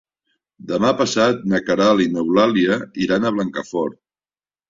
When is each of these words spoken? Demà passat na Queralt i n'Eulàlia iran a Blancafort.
Demà 0.69 0.93
passat 1.01 1.43
na 1.51 1.59
Queralt 1.67 2.03
i 2.07 2.09
n'Eulàlia 2.15 2.79
iran 3.07 3.27
a 3.27 3.33
Blancafort. 3.37 4.01